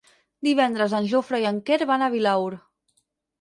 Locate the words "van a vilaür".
1.93-2.57